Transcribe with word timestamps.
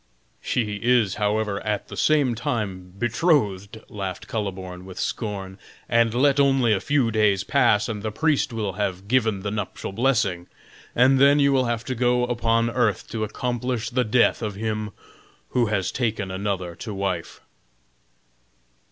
"He 0.41 0.79
is, 0.81 1.17
however, 1.21 1.63
at 1.63 1.87
the 1.87 1.95
same 1.95 2.33
time 2.33 2.91
betrothed," 2.97 3.81
laughed 3.87 4.27
Kuhleborn, 4.27 4.83
with 4.83 4.97
scorn; 4.99 5.59
"and 5.87 6.11
let 6.15 6.39
only 6.39 6.73
a 6.73 6.79
few 6.79 7.11
days 7.11 7.43
pass, 7.43 7.87
and 7.87 8.01
the 8.01 8.09
priest 8.11 8.51
will 8.51 8.73
have 8.73 9.07
given 9.07 9.41
the 9.41 9.51
nuptial 9.51 9.91
blessing, 9.91 10.47
and 10.95 11.19
then 11.19 11.37
you 11.37 11.53
will 11.53 11.65
have 11.65 11.85
to 11.85 11.93
go 11.93 12.23
upon 12.25 12.67
earth 12.71 13.07
to 13.11 13.23
accomplish 13.23 13.91
the 13.91 14.03
death 14.03 14.41
of 14.41 14.55
him 14.55 14.89
who 15.49 15.67
has 15.67 15.91
taken 15.91 16.31
another 16.31 16.73
to 16.77 16.95
wife." 16.95 17.41